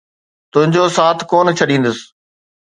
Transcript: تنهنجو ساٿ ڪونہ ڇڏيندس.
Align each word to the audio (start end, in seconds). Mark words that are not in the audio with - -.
تنهنجو 0.51 0.83
ساٿ 0.95 1.17
ڪونہ 1.29 1.51
ڇڏيندس. 1.57 1.97